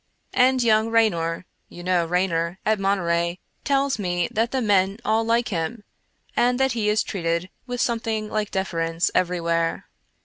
And 0.33 0.63
young 0.63 0.89
Raynor— 0.89 1.45
you 1.69 1.83
knew 1.83 2.05
Ray 2.07 2.25
nor 2.25 2.57
at 2.65 2.79
Monterey— 2.79 3.37
tells 3.63 3.99
me 3.99 4.27
that 4.31 4.49
the 4.49 4.59
men 4.59 4.97
all 5.05 5.23
like 5.23 5.49
him, 5.49 5.83
and 6.35 6.59
that 6.59 6.71
he 6.71 6.89
is 6.89 7.03
treated 7.03 7.51
with 7.67 7.81
something 7.81 8.27
like 8.27 8.49
deference 8.49 9.11
everywhere. 9.13 9.85